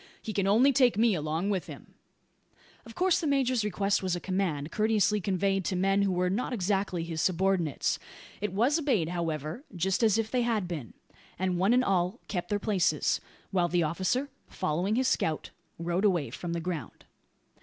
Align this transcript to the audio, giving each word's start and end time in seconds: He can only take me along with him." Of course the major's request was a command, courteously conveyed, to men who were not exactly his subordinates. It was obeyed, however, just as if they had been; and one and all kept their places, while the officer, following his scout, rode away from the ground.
He 0.19 0.33
can 0.33 0.47
only 0.47 0.73
take 0.73 0.97
me 0.97 1.13
along 1.13 1.51
with 1.51 1.67
him." 1.67 1.93
Of 2.87 2.95
course 2.95 3.21
the 3.21 3.27
major's 3.27 3.63
request 3.63 4.01
was 4.01 4.15
a 4.15 4.19
command, 4.19 4.71
courteously 4.71 5.21
conveyed, 5.21 5.63
to 5.65 5.75
men 5.75 6.01
who 6.01 6.11
were 6.11 6.27
not 6.27 6.53
exactly 6.53 7.03
his 7.03 7.21
subordinates. 7.21 7.99
It 8.41 8.51
was 8.51 8.79
obeyed, 8.79 9.09
however, 9.09 9.63
just 9.75 10.01
as 10.01 10.17
if 10.17 10.31
they 10.31 10.41
had 10.41 10.67
been; 10.67 10.95
and 11.37 11.59
one 11.59 11.71
and 11.71 11.83
all 11.83 12.19
kept 12.27 12.49
their 12.49 12.57
places, 12.57 13.21
while 13.51 13.67
the 13.67 13.83
officer, 13.83 14.29
following 14.47 14.95
his 14.95 15.07
scout, 15.07 15.51
rode 15.77 16.03
away 16.03 16.31
from 16.31 16.53
the 16.53 16.59
ground. 16.59 17.05